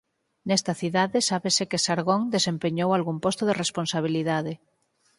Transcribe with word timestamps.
Nesta 0.47 0.73
cidade 0.81 1.17
sábese 1.29 1.63
que 1.69 1.83
Sargón 1.85 2.21
desempeñou 2.35 2.89
algún 2.93 3.17
posto 3.25 3.43
de 3.45 3.57
responsabilidade. 3.63 4.53